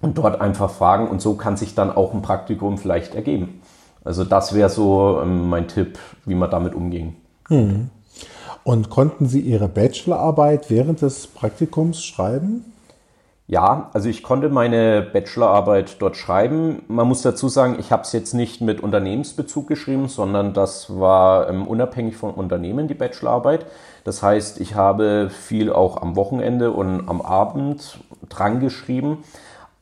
[0.00, 3.60] und dort einfach fragen und so kann sich dann auch ein Praktikum vielleicht ergeben.
[4.04, 7.16] Also das wäre so ähm, mein Tipp, wie man damit umging.
[7.48, 7.90] Hm.
[8.62, 12.64] Und konnten Sie Ihre Bachelorarbeit während des Praktikums schreiben?
[13.48, 16.82] Ja, also ich konnte meine Bachelorarbeit dort schreiben.
[16.88, 21.48] Man muss dazu sagen, ich habe es jetzt nicht mit Unternehmensbezug geschrieben, sondern das war
[21.48, 23.66] ähm, unabhängig vom Unternehmen die Bachelorarbeit.
[24.02, 29.18] Das heißt, ich habe viel auch am Wochenende und am Abend dran geschrieben.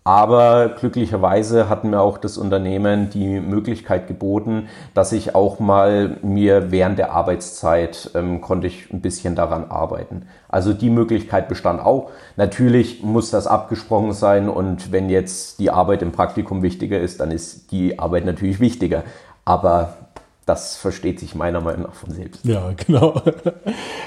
[0.07, 6.71] Aber glücklicherweise hat mir auch das Unternehmen die Möglichkeit geboten, dass ich auch mal mir
[6.71, 10.27] während der Arbeitszeit ähm, konnte ich ein bisschen daran arbeiten.
[10.47, 12.11] Also die Möglichkeit bestand auch.
[12.37, 17.31] Natürlich muss das abgesprochen sein und wenn jetzt die Arbeit im Praktikum wichtiger ist, dann
[17.31, 19.05] ist die Arbeit natürlich wichtiger.
[19.47, 19.95] Aber
[20.45, 22.45] das versteht sich meiner Meinung nach von selbst.
[22.45, 23.23] Ja, genau.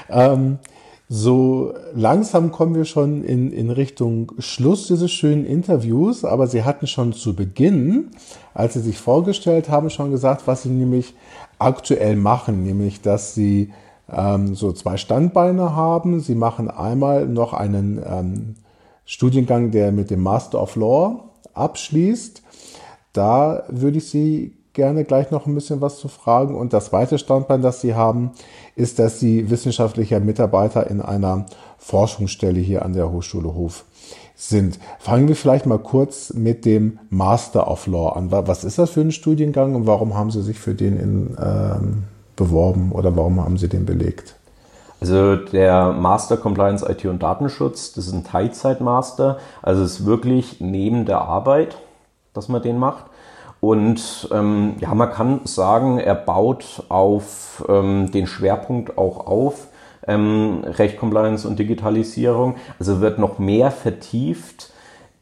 [0.08, 0.60] ähm
[1.08, 6.86] so langsam kommen wir schon in, in Richtung Schluss dieses schönen Interviews, aber Sie hatten
[6.86, 8.10] schon zu Beginn,
[8.52, 11.14] als Sie sich vorgestellt haben, schon gesagt, was Sie nämlich
[11.58, 13.72] aktuell machen, nämlich dass Sie
[14.12, 16.20] ähm, so zwei Standbeine haben.
[16.20, 18.54] Sie machen einmal noch einen ähm,
[19.06, 22.42] Studiengang, der mit dem Master of Law abschließt.
[23.14, 26.54] Da würde ich Sie gerne gleich noch ein bisschen was zu fragen.
[26.54, 28.30] Und das zweite Standbein, das Sie haben,
[28.76, 31.46] ist, dass Sie wissenschaftlicher Mitarbeiter in einer
[31.78, 33.84] Forschungsstelle hier an der Hochschule Hof
[34.36, 34.78] sind.
[35.00, 38.30] Fangen wir vielleicht mal kurz mit dem Master of Law an.
[38.30, 42.04] Was ist das für ein Studiengang und warum haben Sie sich für den in, ähm,
[42.36, 44.36] beworben oder warum haben Sie den belegt?
[45.00, 50.60] Also der Master Compliance IT und Datenschutz, das ist ein Teilzeitmaster, also es ist wirklich
[50.60, 51.78] neben der Arbeit,
[52.32, 53.06] dass man den macht.
[53.60, 59.68] Und ähm, ja, man kann sagen, er baut auf ähm, den Schwerpunkt auch auf,
[60.06, 62.56] ähm, Recht, Compliance und Digitalisierung.
[62.78, 64.72] Also wird noch mehr vertieft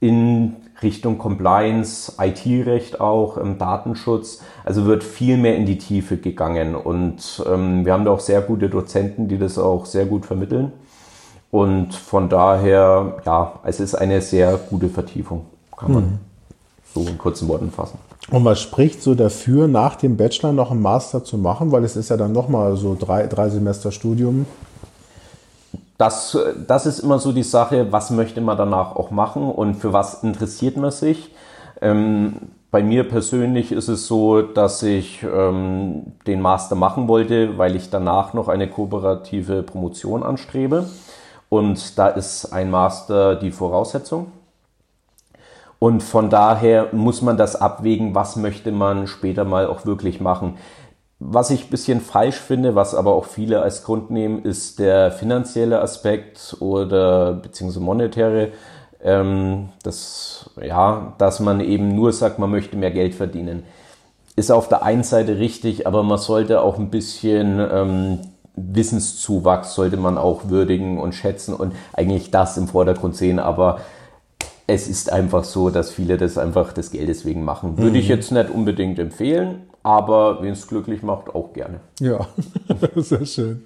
[0.00, 4.42] in Richtung Compliance, IT-Recht auch, ähm, Datenschutz.
[4.64, 6.74] Also wird viel mehr in die Tiefe gegangen.
[6.74, 10.72] Und ähm, wir haben da auch sehr gute Dozenten, die das auch sehr gut vermitteln.
[11.50, 16.18] Und von daher, ja, es ist eine sehr gute Vertiefung, kann man mhm.
[16.96, 17.98] So in kurzen Worten fassen.
[18.30, 21.70] Und was spricht so dafür, nach dem Bachelor noch einen Master zu machen?
[21.72, 24.46] Weil es ist ja dann nochmal so drei, drei Semester Studium.
[25.98, 29.92] Das, das ist immer so die Sache, was möchte man danach auch machen und für
[29.92, 31.30] was interessiert man sich.
[31.80, 32.36] Ähm,
[32.70, 37.90] bei mir persönlich ist es so, dass ich ähm, den Master machen wollte, weil ich
[37.90, 40.86] danach noch eine kooperative Promotion anstrebe.
[41.48, 44.32] Und da ist ein Master die Voraussetzung.
[45.78, 50.56] Und von daher muss man das abwägen, was möchte man später mal auch wirklich machen.
[51.18, 55.10] Was ich ein bisschen falsch finde, was aber auch viele als Grund nehmen, ist der
[55.10, 58.52] finanzielle Aspekt oder beziehungsweise monetäre.
[59.02, 63.62] Ähm, das, ja, dass man eben nur sagt, man möchte mehr Geld verdienen.
[64.34, 68.18] Ist auf der einen Seite richtig, aber man sollte auch ein bisschen ähm,
[68.56, 73.80] Wissenszuwachs sollte man auch würdigen und schätzen und eigentlich das im Vordergrund sehen, aber
[74.66, 77.78] es ist einfach so, dass viele das einfach des Geldes wegen machen.
[77.78, 77.96] Würde mhm.
[77.96, 81.80] ich jetzt nicht unbedingt empfehlen, aber wen es glücklich macht, auch gerne.
[82.00, 82.26] Ja,
[82.96, 83.62] sehr schön.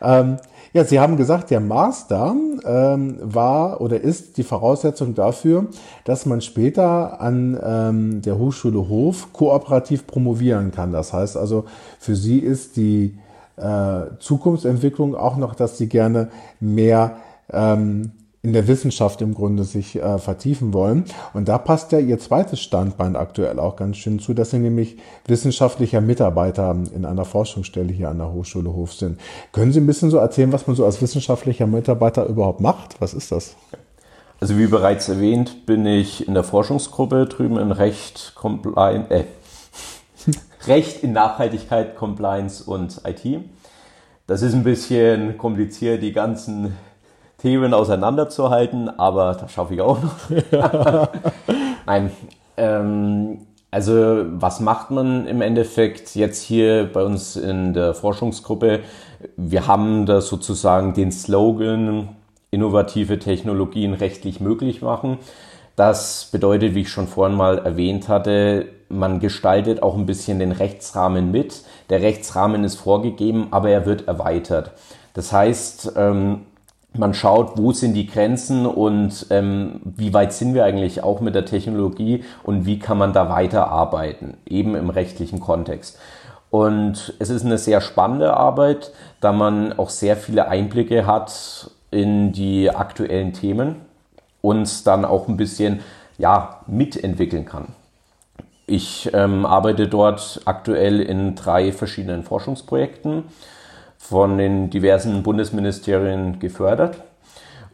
[0.00, 0.38] Ähm,
[0.72, 2.34] ja, Sie haben gesagt, der Master
[2.64, 5.66] ähm, war oder ist die Voraussetzung dafür,
[6.04, 10.92] dass man später an ähm, der Hochschule Hof kooperativ promovieren kann.
[10.92, 11.64] Das heißt also,
[11.98, 13.18] für Sie ist die
[13.56, 16.28] äh, Zukunftsentwicklung auch noch, dass Sie gerne
[16.60, 17.16] mehr
[17.50, 21.04] ähm, in der Wissenschaft im Grunde sich äh, vertiefen wollen.
[21.34, 24.96] Und da passt ja Ihr zweites Standbein aktuell auch ganz schön zu, dass Sie nämlich
[25.26, 29.20] wissenschaftlicher Mitarbeiter in einer Forschungsstelle hier an der Hochschule Hof sind.
[29.52, 33.00] Können Sie ein bisschen so erzählen, was man so als wissenschaftlicher Mitarbeiter überhaupt macht?
[33.00, 33.56] Was ist das?
[34.40, 39.24] Also wie bereits erwähnt, bin ich in der Forschungsgruppe drüben in Recht, Compliance, äh,
[40.68, 43.40] Recht in Nachhaltigkeit, Compliance und IT.
[44.28, 46.76] Das ist ein bisschen kompliziert, die ganzen
[47.38, 50.14] Themen auseinanderzuhalten, aber das schaffe ich auch noch.
[51.86, 52.10] Nein,
[52.56, 53.38] ähm,
[53.70, 58.80] also was macht man im Endeffekt jetzt hier bei uns in der Forschungsgruppe?
[59.36, 62.08] Wir haben da sozusagen den Slogan
[62.50, 65.18] innovative Technologien rechtlich möglich machen.
[65.76, 70.50] Das bedeutet, wie ich schon vorhin mal erwähnt hatte, man gestaltet auch ein bisschen den
[70.50, 71.62] Rechtsrahmen mit.
[71.90, 74.72] Der Rechtsrahmen ist vorgegeben, aber er wird erweitert.
[75.14, 76.46] Das heißt, ähm,
[76.94, 81.34] man schaut, wo sind die Grenzen und ähm, wie weit sind wir eigentlich auch mit
[81.34, 85.98] der Technologie und wie kann man da weiterarbeiten, eben im rechtlichen Kontext.
[86.50, 92.32] Und es ist eine sehr spannende Arbeit, da man auch sehr viele Einblicke hat in
[92.32, 93.76] die aktuellen Themen
[94.40, 95.80] und dann auch ein bisschen
[96.16, 97.68] ja, mitentwickeln kann.
[98.66, 103.24] Ich ähm, arbeite dort aktuell in drei verschiedenen Forschungsprojekten
[103.98, 107.02] von den diversen Bundesministerien gefördert.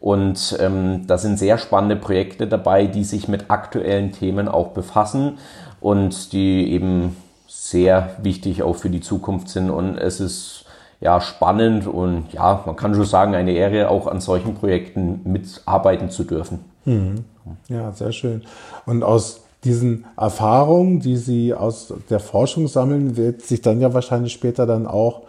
[0.00, 5.38] Und ähm, da sind sehr spannende Projekte dabei, die sich mit aktuellen Themen auch befassen
[5.80, 9.70] und die eben sehr wichtig auch für die Zukunft sind.
[9.70, 10.64] Und es ist
[11.00, 16.10] ja spannend und ja, man kann schon sagen, eine Ehre, auch an solchen Projekten mitarbeiten
[16.10, 16.64] zu dürfen.
[16.84, 17.24] Mhm.
[17.68, 18.42] Ja, sehr schön.
[18.86, 24.32] Und aus diesen Erfahrungen, die Sie aus der Forschung sammeln, wird sich dann ja wahrscheinlich
[24.32, 25.22] später dann auch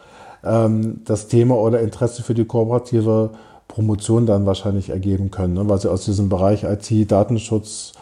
[0.43, 3.32] ähm, das Thema oder Interesse für die kooperative
[3.67, 5.67] Promotion dann wahrscheinlich ergeben können, ne?
[5.67, 7.93] weil sie aus diesem Bereich IT, Datenschutz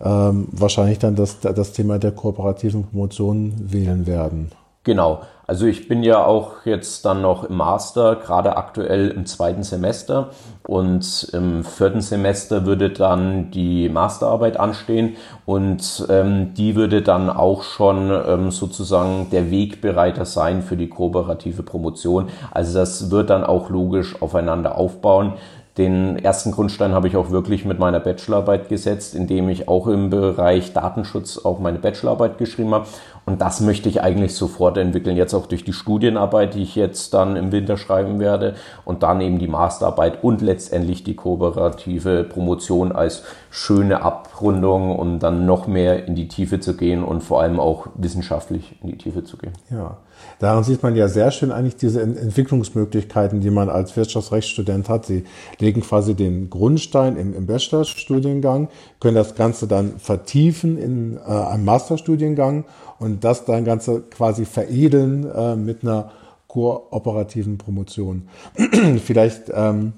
[0.00, 4.50] ähm, wahrscheinlich dann das, das Thema der kooperativen Promotion wählen werden.
[4.84, 5.22] Genau.
[5.46, 10.30] Also ich bin ja auch jetzt dann noch im Master, gerade aktuell im zweiten Semester
[10.66, 17.62] und im vierten Semester würde dann die Masterarbeit anstehen und ähm, die würde dann auch
[17.62, 22.28] schon ähm, sozusagen der Wegbereiter sein für die kooperative Promotion.
[22.50, 25.34] Also das wird dann auch logisch aufeinander aufbauen.
[25.76, 30.08] Den ersten Grundstein habe ich auch wirklich mit meiner Bachelorarbeit gesetzt, indem ich auch im
[30.08, 32.86] Bereich Datenschutz auch meine Bachelorarbeit geschrieben habe.
[33.26, 37.12] Und das möchte ich eigentlich sofort entwickeln, jetzt auch durch die Studienarbeit, die ich jetzt
[37.12, 42.92] dann im Winter schreiben werde und dann eben die Masterarbeit und letztendlich die kooperative Promotion
[42.92, 47.58] als schöne Abrundung, um dann noch mehr in die Tiefe zu gehen und vor allem
[47.58, 49.54] auch wissenschaftlich in die Tiefe zu gehen.
[49.70, 49.96] Ja.
[50.38, 55.06] Daran sieht man ja sehr schön eigentlich diese Entwicklungsmöglichkeiten, die man als Wirtschaftsrechtsstudent hat.
[55.06, 55.24] Sie
[55.58, 58.68] legen quasi den Grundstein im, im Bachelorstudiengang,
[59.00, 62.64] können das Ganze dann vertiefen in äh, einem Masterstudiengang
[62.98, 66.10] und das dann Ganze quasi veredeln äh, mit einer
[66.48, 68.28] kooperativen Promotion.
[69.04, 69.92] Vielleicht ähm,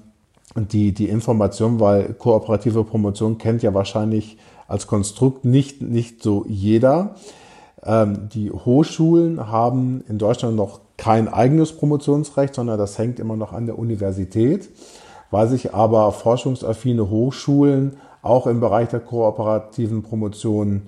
[0.55, 4.37] die, die Information, weil kooperative Promotion kennt ja wahrscheinlich
[4.67, 7.15] als Konstrukt nicht, nicht so jeder.
[7.87, 13.53] Ähm, die Hochschulen haben in Deutschland noch kein eigenes Promotionsrecht, sondern das hängt immer noch
[13.53, 14.69] an der Universität.
[15.31, 20.83] Weil sich aber forschungsaffine Hochschulen auch im Bereich der kooperativen Promotion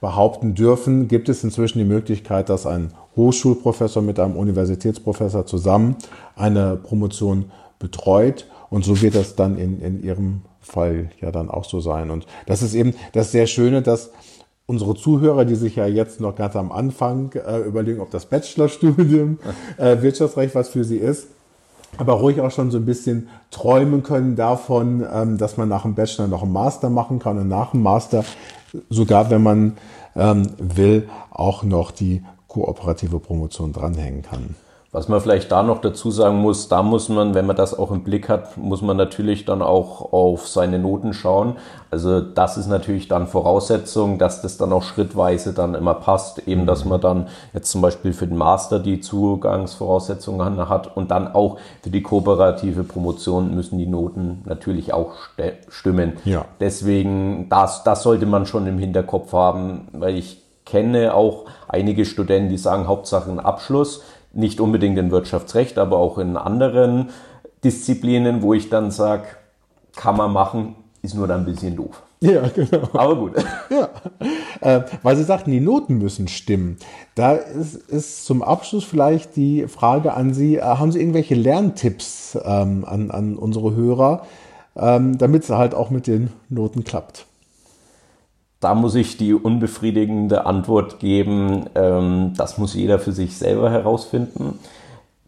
[0.00, 5.96] behaupten dürfen, gibt es inzwischen die Möglichkeit, dass ein Hochschulprofessor mit einem Universitätsprofessor zusammen
[6.34, 8.46] eine Promotion betreut.
[8.68, 12.10] Und so wird das dann in, in Ihrem Fall ja dann auch so sein.
[12.10, 14.10] Und das ist eben das sehr Schöne, dass
[14.66, 19.38] unsere Zuhörer, die sich ja jetzt noch ganz am Anfang äh, überlegen, ob das Bachelorstudium
[19.78, 21.28] äh, Wirtschaftsrecht was für sie ist,
[21.98, 25.94] aber ruhig auch schon so ein bisschen träumen können davon, ähm, dass man nach dem
[25.94, 28.24] Bachelor noch einen Master machen kann und nach dem Master
[28.90, 29.76] sogar, wenn man
[30.16, 34.56] ähm, will, auch noch die kooperative Promotion dranhängen kann.
[34.92, 37.90] Was man vielleicht da noch dazu sagen muss, da muss man, wenn man das auch
[37.90, 41.56] im Blick hat, muss man natürlich dann auch auf seine Noten schauen.
[41.90, 46.46] Also das ist natürlich dann Voraussetzung, dass das dann auch schrittweise dann immer passt.
[46.46, 51.34] Eben, dass man dann jetzt zum Beispiel für den Master die Zugangsvoraussetzungen hat und dann
[51.34, 55.14] auch für die kooperative Promotion müssen die Noten natürlich auch
[55.68, 56.14] stimmen.
[56.24, 56.44] Ja.
[56.60, 62.50] Deswegen, das, das sollte man schon im Hinterkopf haben, weil ich kenne auch einige Studenten,
[62.50, 64.02] die sagen Hauptsache ein Abschluss
[64.36, 67.10] nicht unbedingt in Wirtschaftsrecht, aber auch in anderen
[67.64, 69.24] Disziplinen, wo ich dann sage,
[69.96, 72.02] kann man machen, ist nur dann ein bisschen doof.
[72.20, 72.88] Ja, genau.
[72.92, 73.32] Aber gut.
[73.68, 73.88] Ja,
[74.60, 76.78] äh, weil Sie sagten, die Noten müssen stimmen.
[77.14, 82.38] Da ist, ist zum Abschluss vielleicht die Frage an Sie, äh, haben Sie irgendwelche Lerntipps
[82.44, 84.22] ähm, an, an unsere Hörer,
[84.76, 87.26] ähm, damit es halt auch mit den Noten klappt?
[88.60, 94.58] Da muss ich die unbefriedigende Antwort geben, ähm, das muss jeder für sich selber herausfinden.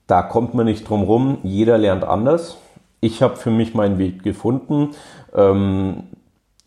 [0.06, 2.56] Da kommt man nicht drum rum, jeder lernt anders.
[3.00, 4.90] Ich habe für mich meinen Weg gefunden.
[5.34, 6.04] Ähm,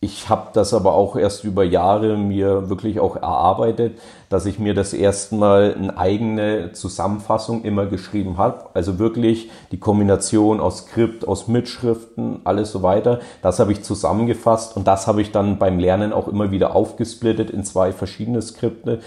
[0.04, 4.74] ich habe das aber auch erst über Jahre mir wirklich auch erarbeitet, dass ich mir
[4.74, 8.66] das erste Mal eine eigene Zusammenfassung immer geschrieben habe.
[8.74, 13.20] Also wirklich die Kombination aus Skript, aus Mitschriften, alles so weiter.
[13.44, 17.52] Das habe ich zusammengefasst und das habe ich dann beim Lernen auch immer wieder aufgesplittet
[17.52, 19.02] in zwei verschiedene Skripte.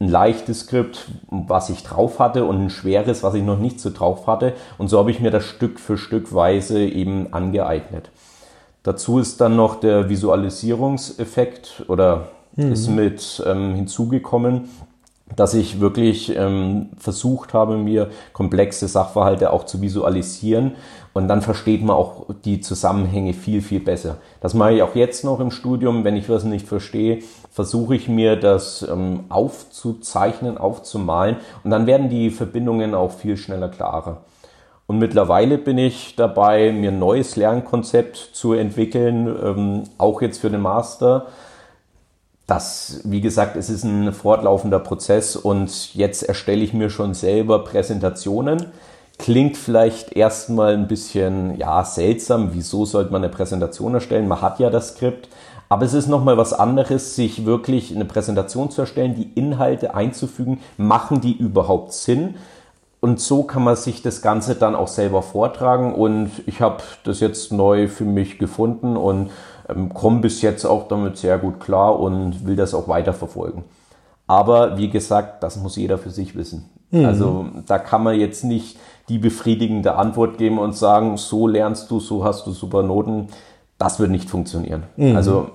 [0.00, 3.90] Ein leichtes Skript, was ich drauf hatte und ein schweres, was ich noch nicht so
[3.90, 4.54] drauf hatte.
[4.78, 8.10] Und so habe ich mir das Stück für Stück weise eben angeeignet.
[8.82, 12.72] Dazu ist dann noch der Visualisierungseffekt oder mhm.
[12.72, 14.68] ist mit ähm, hinzugekommen,
[15.36, 20.72] dass ich wirklich ähm, versucht habe, mir komplexe Sachverhalte auch zu visualisieren
[21.12, 24.18] und dann versteht man auch die Zusammenhänge viel, viel besser.
[24.40, 26.04] Das mache ich auch jetzt noch im Studium.
[26.04, 32.08] Wenn ich was nicht verstehe, versuche ich mir das ähm, aufzuzeichnen, aufzumalen und dann werden
[32.08, 34.22] die Verbindungen auch viel schneller klarer.
[34.88, 40.48] Und mittlerweile bin ich dabei, mir ein neues Lernkonzept zu entwickeln, ähm, auch jetzt für
[40.48, 41.26] den Master.
[42.46, 47.64] Das, wie gesagt, es ist ein fortlaufender Prozess und jetzt erstelle ich mir schon selber
[47.64, 48.64] Präsentationen.
[49.18, 52.54] Klingt vielleicht erstmal ein bisschen, ja, seltsam.
[52.54, 54.26] Wieso sollte man eine Präsentation erstellen?
[54.26, 55.28] Man hat ja das Skript.
[55.68, 60.60] Aber es ist nochmal was anderes, sich wirklich eine Präsentation zu erstellen, die Inhalte einzufügen.
[60.78, 62.36] Machen die überhaupt Sinn?
[63.00, 65.94] Und so kann man sich das Ganze dann auch selber vortragen.
[65.94, 69.30] Und ich habe das jetzt neu für mich gefunden und
[69.68, 73.64] ähm, komme bis jetzt auch damit sehr gut klar und will das auch weiter verfolgen.
[74.26, 76.68] Aber wie gesagt, das muss jeder für sich wissen.
[76.90, 77.04] Mhm.
[77.04, 82.00] Also da kann man jetzt nicht die befriedigende Antwort geben und sagen, so lernst du,
[82.00, 83.28] so hast du super Noten.
[83.78, 84.82] Das wird nicht funktionieren.
[84.96, 85.14] Mhm.
[85.14, 85.50] Also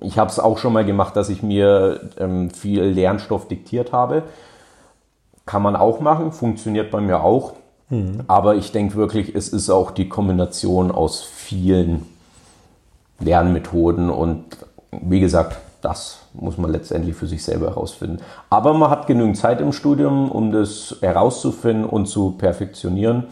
[0.00, 4.22] ich habe es auch schon mal gemacht, dass ich mir ähm, viel Lernstoff diktiert habe
[5.50, 7.54] kann man auch machen, funktioniert bei mir auch.
[7.88, 8.20] Mhm.
[8.28, 12.06] Aber ich denke wirklich, es ist auch die Kombination aus vielen
[13.18, 14.44] Lernmethoden und
[14.92, 18.18] wie gesagt, das muss man letztendlich für sich selber herausfinden.
[18.48, 23.24] Aber man hat genügend Zeit im Studium, um das herauszufinden und zu perfektionieren.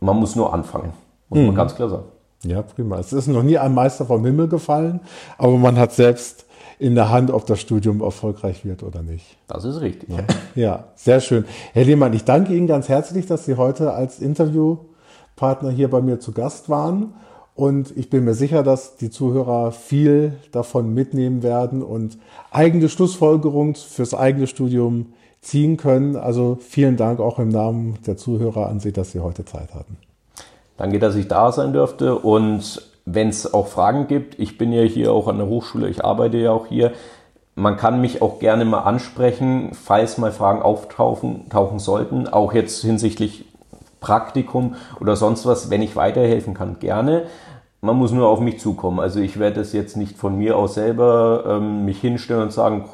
[0.00, 0.94] Man muss nur anfangen,
[1.28, 1.46] muss mhm.
[1.46, 2.04] man ganz klar sagen.
[2.42, 2.98] Ja, prima.
[2.98, 4.98] Es ist noch nie ein Meister vom Himmel gefallen,
[5.38, 6.44] aber man hat selbst
[6.84, 9.24] in der Hand, ob das Studium erfolgreich wird oder nicht.
[9.48, 10.10] Das ist richtig.
[10.10, 11.46] Ja, ja sehr schön.
[11.72, 16.20] Herr Lehmann, ich danke Ihnen ganz herzlich, dass Sie heute als Interviewpartner hier bei mir
[16.20, 17.14] zu Gast waren.
[17.54, 22.18] Und ich bin mir sicher, dass die Zuhörer viel davon mitnehmen werden und
[22.50, 26.16] eigene Schlussfolgerungen fürs eigene Studium ziehen können.
[26.16, 29.96] Also vielen Dank auch im Namen der Zuhörer an Sie, dass Sie heute Zeit hatten.
[30.76, 34.82] Danke, dass ich da sein durfte und wenn es auch Fragen gibt, ich bin ja
[34.82, 36.92] hier auch an der Hochschule, ich arbeite ja auch hier,
[37.54, 42.82] man kann mich auch gerne mal ansprechen, falls mal Fragen auftauchen tauchen sollten, auch jetzt
[42.82, 43.44] hinsichtlich
[44.00, 47.24] Praktikum oder sonst was, wenn ich weiterhelfen kann, gerne.
[47.80, 48.98] Man muss nur auf mich zukommen.
[48.98, 52.86] Also ich werde es jetzt nicht von mir aus selber ähm, mich hinstellen und sagen,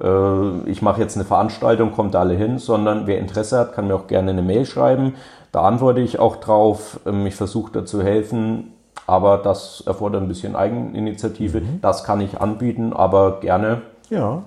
[0.00, 3.94] äh, ich mache jetzt eine Veranstaltung, kommt alle hin, sondern wer Interesse hat, kann mir
[3.94, 5.14] auch gerne eine Mail schreiben.
[5.52, 7.00] Da antworte ich auch drauf.
[7.06, 8.72] Ähm, ich versuche da zu helfen
[9.10, 11.60] aber das erfordert ein bisschen Eigeninitiative.
[11.60, 11.80] Mhm.
[11.82, 14.44] Das kann ich anbieten, aber gerne, ja.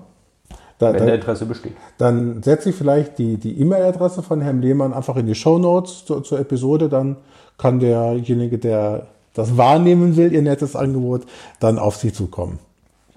[0.78, 1.76] Da, wenn der Interesse besteht.
[1.98, 6.04] Dann setze ich vielleicht die, die E-Mail-Adresse von Herrn Lehmann einfach in die Show Notes
[6.04, 6.88] zur, zur Episode.
[6.88, 7.16] Dann
[7.58, 11.26] kann derjenige, der das wahrnehmen will, Ihr nettes Angebot,
[11.60, 12.58] dann auf Sie zukommen.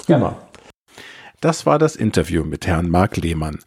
[0.05, 0.33] Gerne.
[1.39, 3.59] Das war das Interview mit Herrn Marc Lehmann.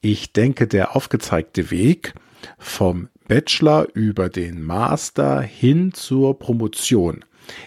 [0.00, 2.14] Ich denke, der aufgezeigte Weg
[2.58, 7.24] vom Bachelor über den Master hin zur Promotion